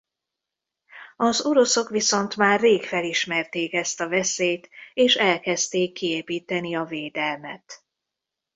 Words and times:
Az 1.17 1.45
oroszok 1.45 1.89
viszont 1.89 2.37
már 2.37 2.59
rég 2.59 2.83
felismerték 2.85 3.73
ezt 3.73 4.01
a 4.01 4.07
veszélyt 4.09 4.69
és 4.93 5.15
elkezdték 5.15 5.93
kiépíteni 5.93 6.75
a 6.75 6.83
védelmet. 6.83 7.83